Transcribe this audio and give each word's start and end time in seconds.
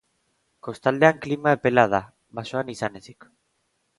Kostaldean 0.67 1.19
klima 1.25 1.53
epela 1.59 1.85
da, 1.93 2.01
basoan 2.39 2.75
izan 2.77 3.01
ezik. 3.03 3.29